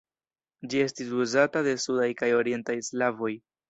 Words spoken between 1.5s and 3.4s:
de sudaj kaj orientaj slavoj.